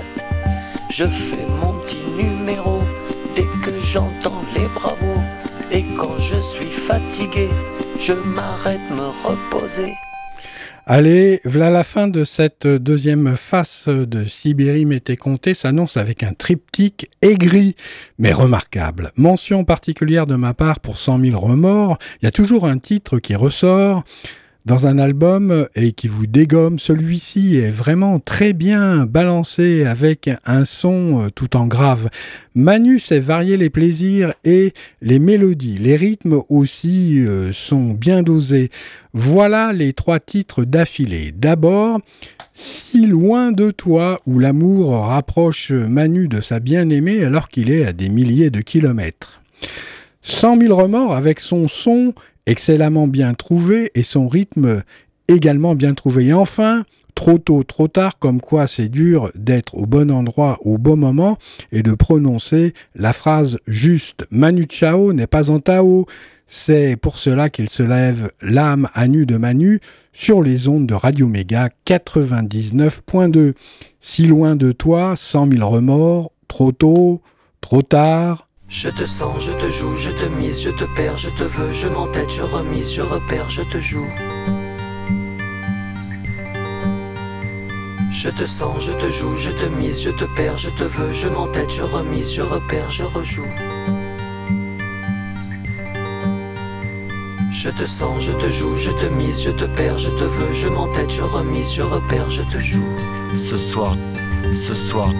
[0.89, 2.79] Je fais mon petit numéro
[3.35, 5.21] dès que j'entends les bravos.
[5.71, 7.49] Et quand je suis fatigué,
[7.99, 9.93] je m'arrête me reposer.
[10.85, 16.33] Allez, voilà la fin de cette deuxième face de Sibérie m'était compté s'annonce avec un
[16.33, 17.75] triptyque aigri
[18.17, 19.11] mais remarquable.
[19.15, 21.99] Mention particulière de ma part pour 100 000 remords.
[22.21, 24.03] Il y a toujours un titre qui ressort
[24.65, 26.79] dans un album et qui vous dégomme.
[26.79, 32.09] Celui-ci est vraiment très bien balancé avec un son euh, tout en grave.
[32.55, 35.77] Manu sait varier les plaisirs et les mélodies.
[35.77, 38.69] Les rythmes aussi euh, sont bien dosés.
[39.13, 41.31] Voilà les trois titres d'affilée.
[41.35, 41.99] D'abord,
[42.53, 47.93] Si loin de toi, où l'amour rapproche Manu de sa bien-aimée alors qu'il est à
[47.93, 49.41] des milliers de kilomètres.
[50.21, 52.13] Cent mille remords avec son son
[52.45, 54.83] excellemment bien trouvé et son rythme
[55.27, 56.27] également bien trouvé.
[56.27, 56.83] Et enfin,
[57.15, 61.37] trop tôt, trop tard, comme quoi c'est dur d'être au bon endroit au bon moment
[61.71, 64.25] et de prononcer la phrase juste.
[64.31, 66.05] Manu Chao n'est pas en Tao.
[66.47, 69.81] C'est pour cela qu'il se lève l'âme à nu de Manu
[70.13, 73.53] sur les ondes de Radio Méga 99.2.
[73.99, 77.21] Si loin de toi, cent mille remords, trop tôt,
[77.61, 81.29] trop tard, je te sens, je te joue, je te mise, je te perds, je
[81.29, 84.07] te veux, je m'entête, je remise, je repère, je te joue.
[88.11, 91.11] Je te sens, je te joue, je te mise, je te perds, je te veux,
[91.11, 93.53] je m'entête, je remise, je repère, je rejoue.
[97.51, 100.53] Je te sens, je te joue, je te mise, je te perds, je te veux,
[100.53, 102.85] je m'entête, je remise, je repère, je te joue.
[103.35, 103.95] Ce soir,
[104.53, 105.11] ce soir,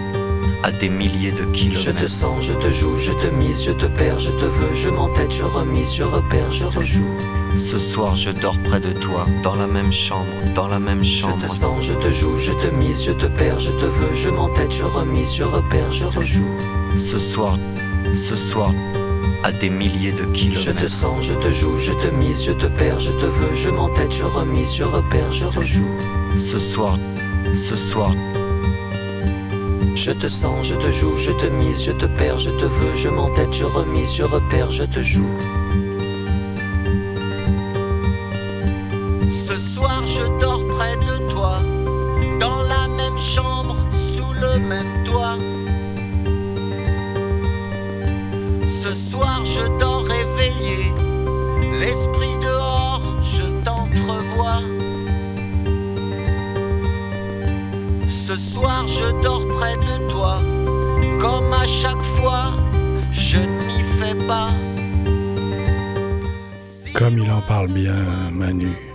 [0.62, 1.80] à des milliers de kilomètres.
[1.80, 4.74] Je te sens, je te joue, je te mise, je te perds, je te veux,
[4.74, 7.06] je m'entête, je remise, je repère, je rejoue.
[7.56, 11.38] Ce soir, je dors près de toi, dans la même chambre, dans la même chambre.
[11.42, 14.14] Je te sens, je te joue, je te mise, je te perds, je te veux,
[14.14, 16.48] je m'entête, je remise, je repère, je rejoue.
[16.96, 17.58] Ce soir,
[18.14, 18.72] ce soir,
[19.42, 20.60] à des milliers de kilomètres.
[20.60, 23.54] Je te sens, je te joue, je te mise, je te perds, je te veux,
[23.54, 25.88] je m'entête, je remise, je repère, je rejoue.
[26.38, 26.98] Ce soir,
[27.54, 28.14] ce soir,
[29.94, 32.96] je te sens, je te joue, je te mise, je te perds, je te veux,
[32.96, 35.30] je m'entête, je remise, je repère, je te joue.
[39.46, 41.58] Ce soir je dors près de toi,
[42.40, 43.76] dans la même chambre,
[44.14, 45.36] sous le même toit.
[48.82, 50.92] Ce soir je dors réveillé,
[51.78, 52.39] l'esprit
[58.30, 60.38] Ce soir je dors près de toi,
[61.20, 62.52] comme à chaque fois,
[63.10, 64.50] je n'y fais pas.
[66.94, 67.96] comme il en parle bien,
[68.30, 68.89] Manu.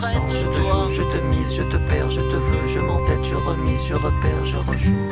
[0.00, 3.24] Sens, je te joue, je te mise, je te perds, je te veux, je m'entête,
[3.24, 5.08] je remise, je repère, je rejoue.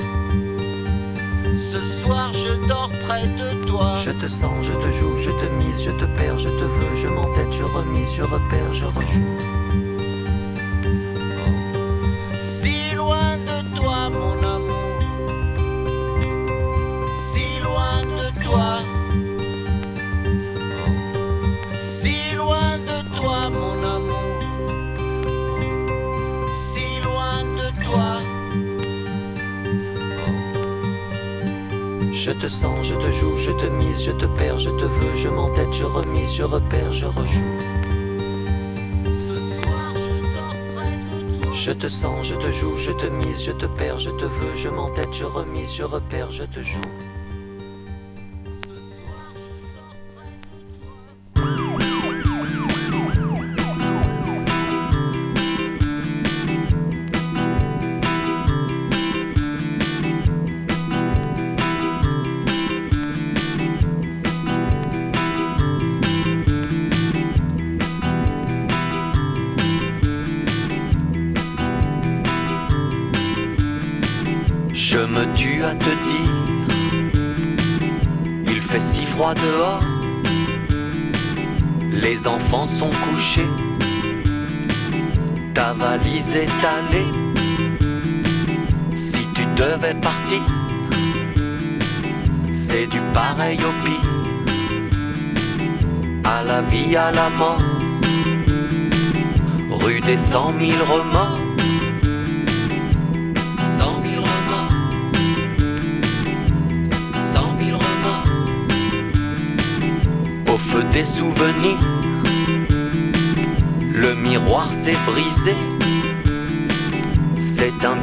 [1.73, 3.95] Ce soir je dors près de toi.
[4.05, 6.97] Je te sens, je te joue, je te mise, je te perds, je te veux,
[6.97, 9.58] je m'entête, je remise, je repère, je rejoue.
[33.19, 36.45] Joue, je te mise, je te perds, je te veux, je m'entête, je remise, je
[36.45, 37.59] repère, je rejoue.
[39.05, 41.53] Ce soir je toi.
[41.53, 44.57] Je te sens, je te joue, je te mise, je te perds, je te veux,
[44.57, 46.91] je m'entête, je remise, je repère, je te joue.
[88.95, 90.43] Si tu devais partir,
[92.53, 94.11] c'est du pareil au pire,
[96.25, 97.63] à la vie, à la mort,
[99.71, 101.39] rue des cent mille remords.
[103.79, 104.01] Cent
[107.59, 108.27] mille remords.
[110.53, 111.85] Au feu des souvenirs.
[113.95, 115.55] Le miroir s'est brisé,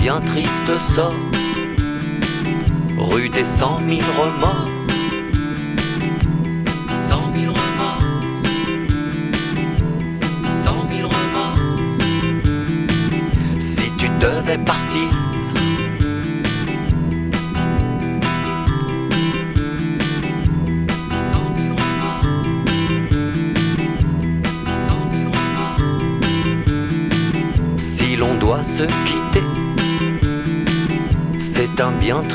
[0.05, 1.15] bien triste sort.
[2.95, 4.69] Rue des cent mille remords,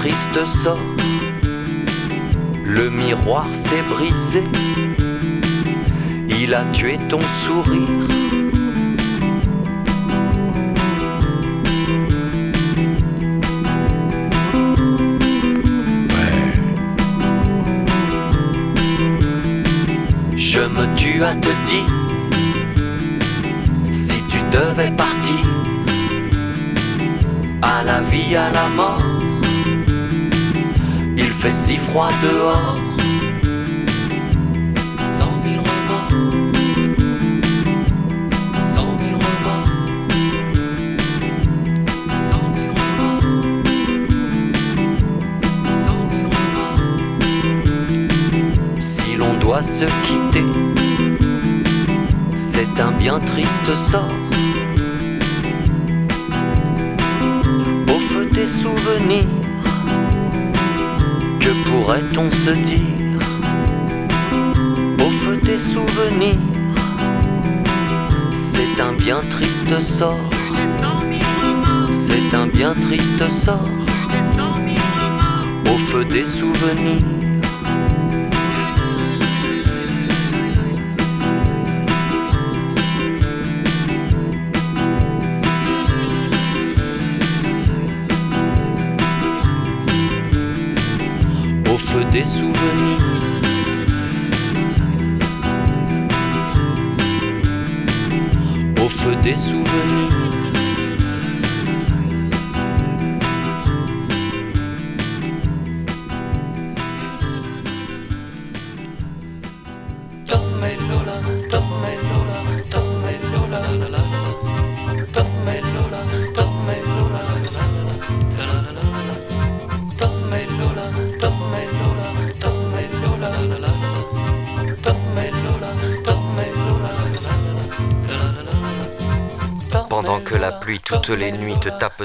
[0.00, 0.78] triste sort.
[2.64, 4.44] Le miroir s'est brisé,
[6.40, 8.06] il a tué ton sourire.
[20.34, 21.92] Je me tue à te dire
[23.90, 25.44] si tu devais partir
[27.60, 29.09] à la vie, à la mort.
[31.40, 32.76] Fait si froid dehors,
[48.78, 50.44] si l'on doit se quitter.
[52.36, 53.48] C'est un bien triste
[53.90, 54.02] sort.
[57.88, 59.39] Au feu des souvenirs,
[61.70, 63.18] pourrait-on se dire
[64.98, 66.38] Au feu des souvenirs,
[68.52, 70.30] c'est un bien triste sort.
[72.06, 73.68] C'est un bien triste sort.
[75.66, 77.19] Au feu des souvenirs.
[92.12, 92.98] Des souvenirs.
[98.82, 100.09] Au feu des souvenirs.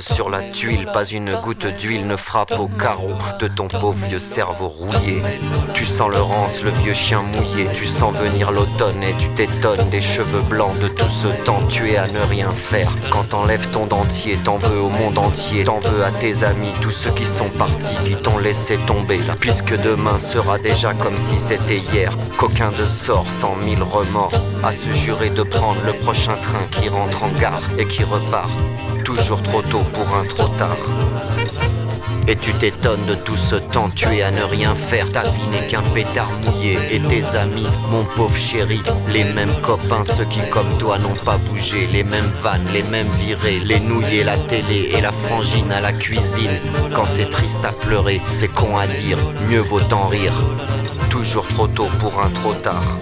[0.02, 0.88] Sur la tuile.
[0.94, 5.22] Pas une goutte d'huile ne frappe au carreau de ton pauvre vieux cerveau rouillé.
[5.74, 7.68] Tu sens le rance, le vieux chien mouillé.
[7.74, 11.60] Tu sens venir l'automne et tu t'étonnes des cheveux blancs de tout ce temps.
[11.70, 12.92] Tu es à ne rien faire.
[13.10, 15.64] Quand t'enlèves ton dentier, t'en veux au monde entier.
[15.64, 19.20] T'en veux à tes amis, tous ceux qui sont partis, qui t'ont laissé tomber.
[19.40, 22.12] Puisque demain sera déjà comme si c'était hier.
[22.38, 24.34] Qu'aucun de sort sans mille remords.
[24.64, 28.50] À se jurer de prendre le prochain train qui rentre en gare et qui repart.
[29.18, 30.76] Toujours trop tôt pour un trop tard.
[32.28, 35.10] Et tu t'étonnes de tout ce temps tué à ne rien faire.
[35.12, 36.78] Ta vie n'est qu'un pétard mouillé.
[36.92, 38.82] Et tes amis, mon pauvre chéri,
[39.14, 41.88] les mêmes copains, ceux qui comme toi n'ont pas bougé.
[41.88, 45.94] Les mêmes vannes, les mêmes virées, les nouilles la télé et la frangine à la
[45.94, 46.60] cuisine.
[46.94, 49.18] Quand c'est triste à pleurer, c'est con à dire,
[49.50, 50.34] mieux vaut en rire.
[51.10, 52.98] Toujours trop tôt pour un trop tard.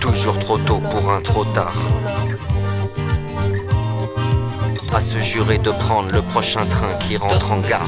[0.00, 1.74] Toujours trop tôt pour un trop tard
[4.96, 7.86] à se jurer de prendre le prochain train qui rentre en gare.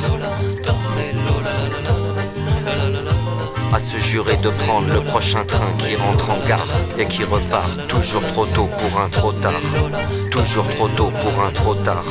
[3.73, 7.87] À se jurer de prendre le prochain train qui rentre en gare et qui repart.
[7.89, 9.63] Toujours trop tôt pour un trop tard.
[10.31, 12.05] Toujours trop tôt pour un trop tard.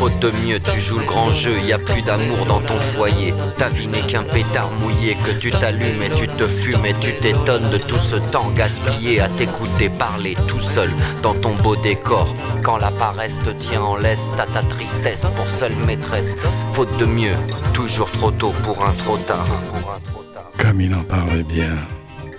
[0.00, 3.34] Faute de mieux, tu joues le grand jeu, y a plus d'amour dans ton foyer.
[3.58, 7.12] Ta vie n'est qu'un pétard mouillé que tu t'allumes et tu te fumes et tu
[7.20, 10.88] t'étonnes de tout ce temps gaspillé à t'écouter parler tout seul
[11.22, 12.26] dans ton beau décor.
[12.62, 16.34] Quand la paresse te tient en laisse, t'as ta tristesse pour seule maîtresse.
[16.70, 17.36] Faute de mieux,
[17.74, 19.44] toujours trop tôt pour un trop tard.
[20.56, 21.76] Comme il en parle bien.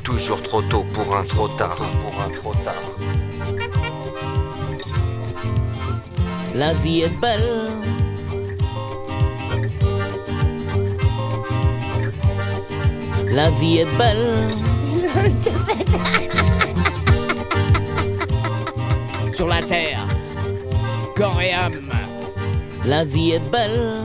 [0.03, 1.75] Toujours trop tôt pour un trop tard.
[1.75, 2.81] Pour un trop tard.
[6.55, 7.39] La vie est belle.
[13.31, 14.17] La vie est belle.
[19.33, 20.05] Sur la terre,
[21.15, 21.39] corps.
[22.87, 24.01] La vie est belle.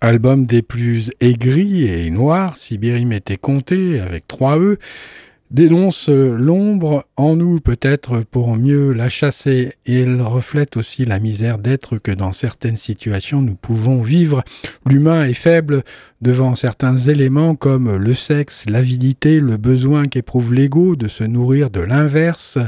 [0.00, 4.78] Album des plus aigris et noirs, Sibérie m'était compté avec 3 E
[5.50, 11.58] dénonce l'ombre en nous peut-être pour mieux la chasser et elle reflète aussi la misère
[11.58, 14.42] d'être que dans certaines situations nous pouvons vivre.
[14.86, 15.82] L'humain est faible
[16.20, 21.80] devant certains éléments comme le sexe, l'avidité, le besoin qu'éprouve l'ego de se nourrir de
[21.80, 22.58] l'inverse,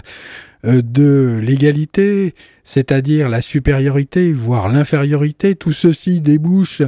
[0.65, 2.35] euh, de l'égalité,
[2.65, 6.83] c'est-à-dire la supériorité, voire l'infériorité, tout ceci débouche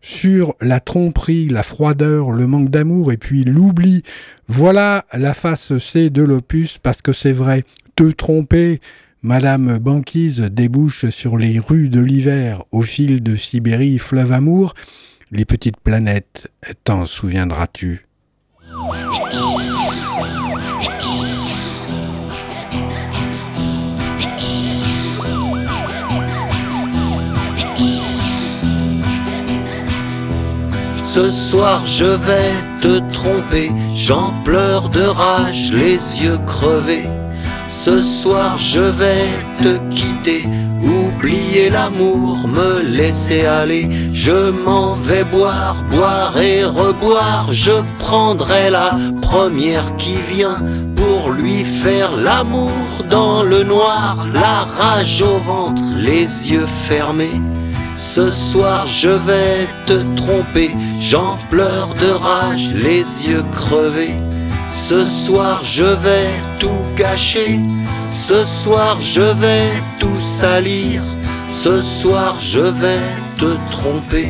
[0.00, 4.02] sur la tromperie, la froideur, le manque d'amour et puis l'oubli.
[4.48, 7.64] Voilà la face C de l'opus parce que c'est vrai,
[7.96, 8.80] te tromper,
[9.22, 14.74] Madame Banquise débouche sur les rues de l'hiver au fil de Sibérie, fleuve amour.
[15.32, 16.48] Les petites planètes,
[16.84, 18.06] t'en souviendras-tu?
[31.16, 32.52] Ce soir je vais
[32.82, 37.08] te tromper, j'en pleure de rage, les yeux crevés.
[37.70, 39.26] Ce soir je vais
[39.62, 40.44] te quitter,
[40.82, 43.88] oublier l'amour, me laisser aller.
[44.12, 47.46] Je m'en vais boire, boire et reboire.
[47.50, 48.90] Je prendrai la
[49.22, 50.60] première qui vient
[50.96, 52.76] pour lui faire l'amour
[53.08, 57.40] dans le noir, la rage au ventre, les yeux fermés.
[57.96, 60.70] Ce soir je vais te tromper,
[61.00, 64.14] j'en pleure de rage, les yeux crevés.
[64.68, 66.28] Ce soir je vais
[66.58, 67.58] tout gâcher,
[68.12, 71.02] ce soir je vais tout salir,
[71.48, 73.00] ce soir je vais
[73.38, 74.28] te tromper.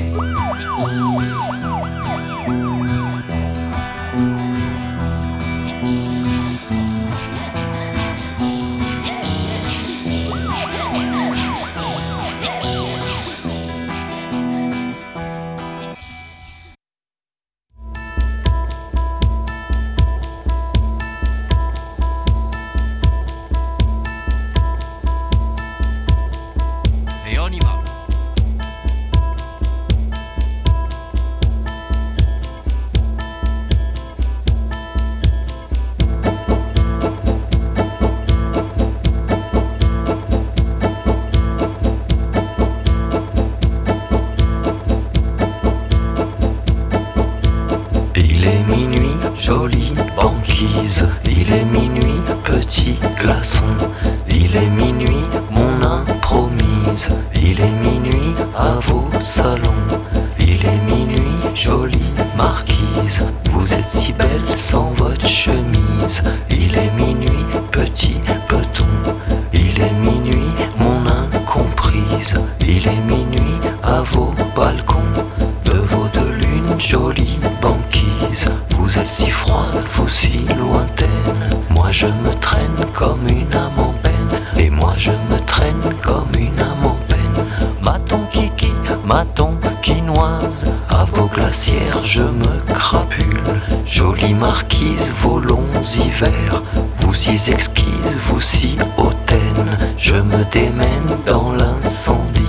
[94.35, 96.63] Marquise, vos longs hivers.
[97.01, 99.79] Vous si exquise, vous si hautaine.
[99.99, 102.43] Je me démène dans l'incendie.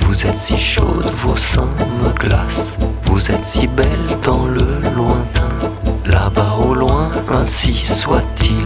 [0.00, 2.76] Vous êtes si chaude, vos seins me glacent.
[3.04, 5.48] Vous êtes si belle dans le lointain.
[6.06, 8.65] Là-bas au loin, ainsi soit-il.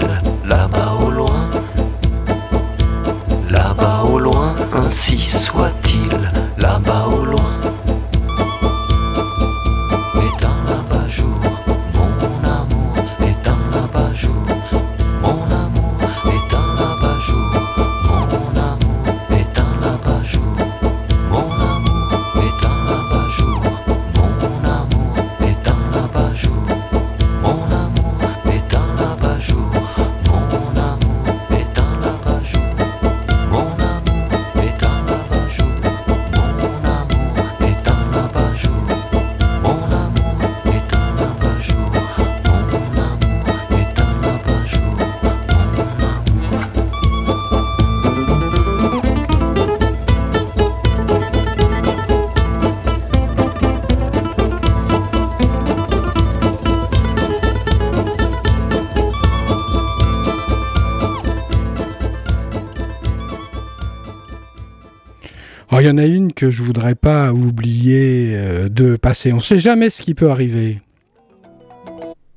[66.51, 69.33] Que je voudrais pas oublier euh, de passer.
[69.33, 70.81] On sait jamais ce qui peut arriver.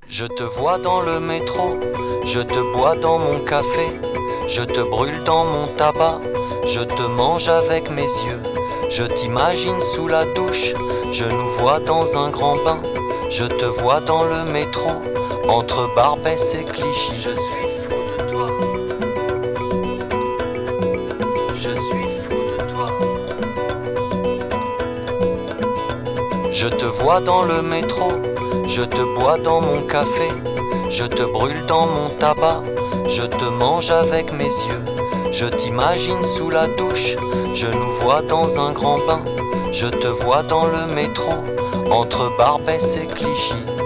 [0.07, 1.79] Je te vois dans le métro,
[2.25, 3.87] je te bois dans mon café,
[4.47, 6.21] je te brûle dans mon tabac,
[6.67, 8.43] je te mange avec mes yeux,
[8.91, 10.73] je t'imagine sous la douche,
[11.11, 12.79] je nous vois dans un grand bain,
[13.31, 14.91] je te vois dans le métro,
[15.47, 17.13] entre Barbès et Clichy.
[17.15, 17.72] Je suis
[27.03, 28.13] vois dans le métro,
[28.65, 30.29] je te bois dans mon café,
[30.89, 32.63] je te brûle dans mon tabac,
[33.09, 34.85] je te mange avec mes yeux,
[35.29, 37.17] je t'imagine sous la douche,
[37.53, 39.19] je nous vois dans un grand bain,
[39.73, 41.33] je te vois dans le métro,
[41.91, 43.82] entre Barbès et Clichy.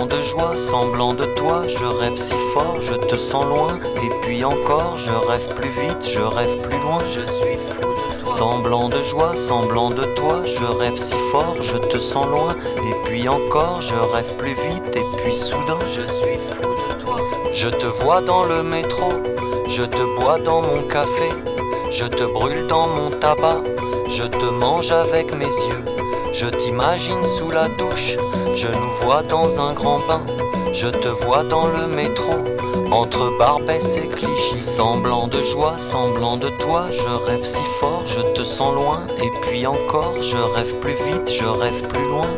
[0.00, 4.08] Semblant de joie, semblant de toi, je rêve si fort, je te sens loin, et
[4.22, 8.34] puis encore, je rêve plus vite, je rêve plus loin, je suis fou de toi.
[8.38, 12.94] Semblant de joie, semblant de toi, je rêve si fort, je te sens loin, et
[13.04, 17.16] puis encore, je rêve plus vite, et puis soudain, je suis fou de toi.
[17.52, 19.12] Je te vois dans le métro,
[19.68, 21.28] je te bois dans mon café,
[21.90, 23.60] je te brûle dans mon tabac,
[24.08, 25.84] je te mange avec mes yeux.
[26.32, 28.16] Je t'imagine sous la douche,
[28.60, 30.20] je nous vois dans un grand bain,
[30.74, 32.34] je te vois dans le métro,
[32.90, 38.20] entre Barbès et Clichy, semblant de joie, semblant de toi, je rêve si fort, je
[38.34, 42.28] te sens loin, et puis encore, je rêve plus vite, je rêve plus loin.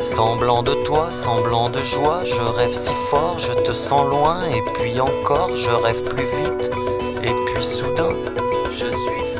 [0.00, 4.62] Semblant de toi, semblant de joie, je rêve si fort, je te sens loin, et
[4.72, 6.70] puis encore, je rêve plus vite,
[7.22, 8.16] et puis soudain,
[8.70, 9.31] je suis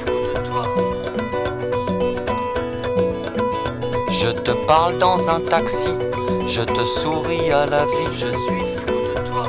[4.74, 5.94] parle dans un taxi,
[6.46, 9.46] je te souris à la vie, je suis fou de toi.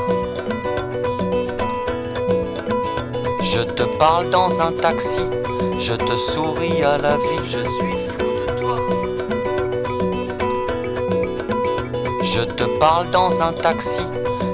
[3.41, 5.25] Je te parle dans un taxi,
[5.79, 8.77] je te souris à la vie, je suis fou de toi.
[12.21, 14.05] Je te parle dans un taxi,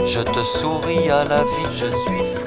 [0.06, 2.39] je te souris à la vie, je suis fou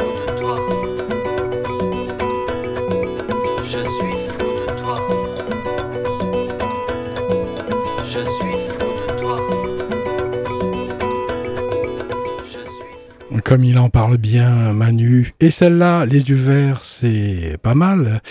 [13.53, 15.35] Comme il en parle bien, Manu.
[15.39, 18.23] Et celle-là, les yeux verts, c'est pas mal.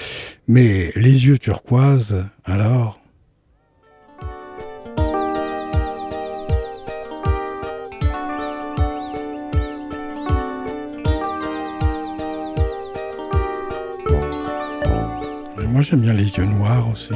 [0.48, 3.00] Mais les yeux turquoises, alors?
[15.68, 17.14] Moi j'aime bien les yeux noirs aussi.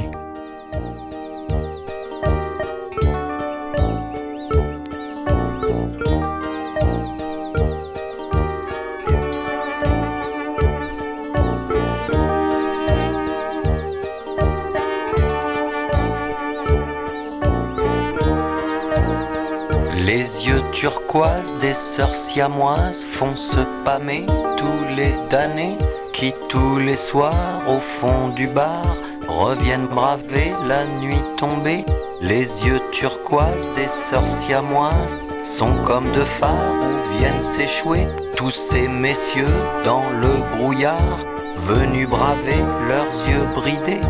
[21.16, 24.26] Turquoises des sœurs siamoises font se pâmer
[24.58, 25.78] tous les damnés
[26.12, 28.84] qui tous les soirs au fond du bar
[29.26, 31.86] reviennent braver la nuit tombée.
[32.20, 38.86] Les yeux turquoises des sœurs siamoises sont comme deux phares où viennent s'échouer tous ces
[38.86, 39.56] messieurs
[39.86, 41.18] dans le brouillard,
[41.56, 44.06] venus braver leurs yeux bridés.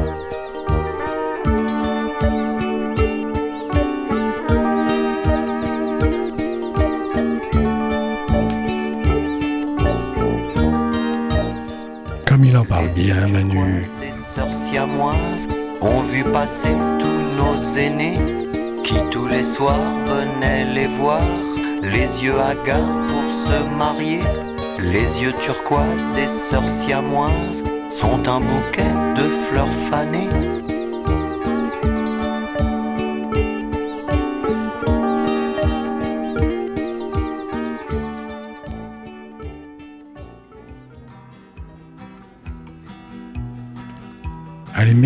[12.36, 13.80] Comme il en parle bien, Manu.
[13.98, 15.48] Des sœurs siamoises
[15.80, 18.18] ont vu passer tous nos aînés
[18.84, 21.22] qui tous les soirs venaient les voir,
[21.80, 24.20] les yeux hagards pour se marier.
[24.78, 30.28] Les yeux turquoises des sœurs siamoises sont un bouquet de fleurs fanées.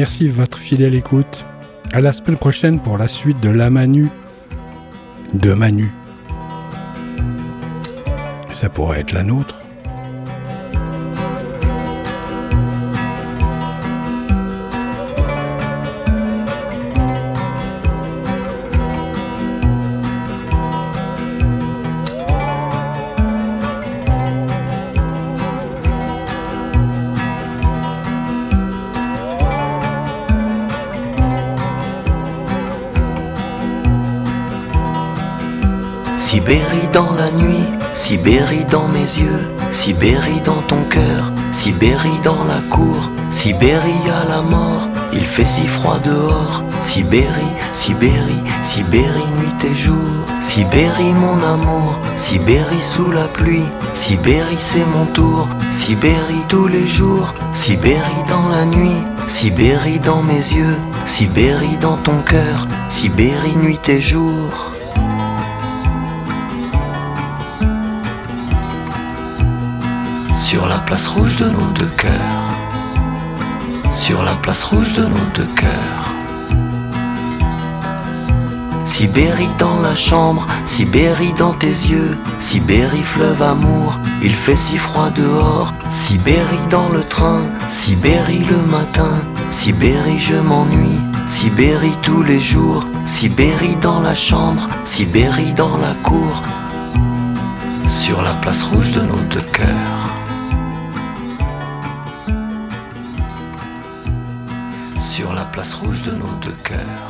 [0.01, 1.45] Merci de votre fidèle écoute.
[1.93, 4.09] À la semaine prochaine pour la suite de La Manu.
[5.35, 5.93] De Manu.
[8.51, 9.50] Ça pourrait être la nôtre.
[39.73, 45.67] Sibérie dans ton cœur, Sibérie dans la cour, Sibérie à la mort, il fait si
[45.67, 49.97] froid dehors, Sibérie, Sibérie, Sibérie nuit et jour,
[50.41, 57.35] Sibérie mon amour, Sibérie sous la pluie, Sibérie c'est mon tour, Sibérie tous les jours,
[57.53, 64.01] Sibérie dans la nuit, Sibérie dans mes yeux, Sibérie dans ton cœur, Sibérie nuit et
[64.01, 64.70] jour.
[70.51, 72.59] Sur la place rouge de nos deux cœurs.
[73.89, 76.13] Sur la place rouge de nos deux cœurs.
[78.85, 85.11] Sibérie dans la chambre, Sibérie dans tes yeux, Sibérie fleuve amour, il fait si froid
[85.11, 89.23] dehors, Sibérie dans le train, Sibérie le matin,
[89.53, 96.43] Sibérie je m'ennuie, Sibérie tous les jours, Sibérie dans la chambre, Sibérie dans la cour,
[97.87, 100.20] sur la place rouge de nos deux cœurs.
[105.53, 107.10] Place rouge de nos deux cœurs.